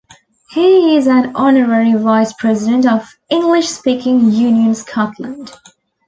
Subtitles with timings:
[0.49, 5.51] He is an Honorary Vice-President of English-Speaking Union Scotland.